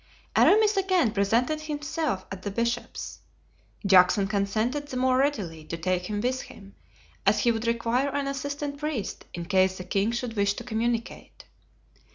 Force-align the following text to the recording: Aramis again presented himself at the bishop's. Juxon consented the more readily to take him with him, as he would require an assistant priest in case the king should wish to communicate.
Aramis 0.35 0.77
again 0.77 1.11
presented 1.11 1.61
himself 1.61 2.25
at 2.31 2.41
the 2.41 2.49
bishop's. 2.49 3.19
Juxon 3.85 4.25
consented 4.27 4.87
the 4.87 4.97
more 4.97 5.15
readily 5.19 5.63
to 5.65 5.77
take 5.77 6.07
him 6.07 6.21
with 6.21 6.41
him, 6.41 6.73
as 7.23 7.41
he 7.41 7.51
would 7.51 7.67
require 7.67 8.09
an 8.09 8.25
assistant 8.25 8.79
priest 8.79 9.25
in 9.35 9.45
case 9.45 9.77
the 9.77 9.83
king 9.83 10.09
should 10.11 10.35
wish 10.35 10.55
to 10.55 10.63
communicate. 10.63 11.45